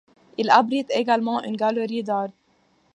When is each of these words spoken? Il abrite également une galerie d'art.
Il 0.39 0.49
abrite 0.49 0.89
également 0.95 1.43
une 1.43 1.55
galerie 1.55 2.01
d'art. 2.01 2.29